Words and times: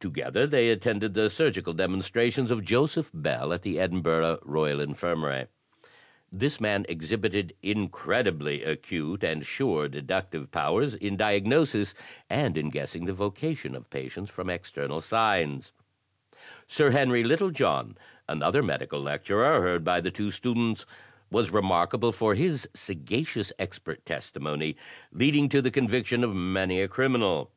To 0.00 0.10
gether 0.10 0.46
they 0.46 0.68
attended 0.68 1.14
the 1.14 1.30
surgical 1.30 1.72
demonstrations 1.72 2.50
of 2.50 2.66
Joseph 2.66 3.10
Bell, 3.14 3.50
at 3.54 3.62
the 3.62 3.80
Edinburgh 3.80 4.40
Royal 4.42 4.78
Infirmary. 4.78 5.46
This 6.30 6.60
man 6.60 6.84
exhibited 6.86 7.54
incredibly 7.62 8.62
acute 8.62 9.24
and 9.24 9.42
sure 9.42 9.88
deductive 9.88 10.50
powers 10.50 10.94
in 10.96 11.16
diagnosis 11.16 11.94
and 12.28 12.58
in 12.58 12.68
guessing 12.68 13.06
the 13.06 13.14
vocation 13.14 13.74
of 13.74 13.88
patients 13.88 14.28
from 14.28 14.50
external 14.50 15.00
signs. 15.00 15.72
Sir 16.66 16.90
Henry 16.90 17.24
Littlejohn, 17.24 17.96
another 18.28 18.62
medical 18.62 19.00
lecturer, 19.00 19.62
heard 19.62 19.82
by 19.82 20.02
the 20.02 20.10
two 20.10 20.30
students, 20.30 20.84
was 21.30 21.48
remarkable 21.48 22.12
for 22.12 22.34
his 22.34 22.68
sagacious 22.74 23.50
expert 23.58 24.04
testimony, 24.04 24.76
leading 25.10 25.48
to 25.48 25.62
the 25.62 25.70
conviction 25.70 26.22
of 26.22 26.34
many 26.34 26.82
a 26.82 26.86
criminal. 26.86 27.50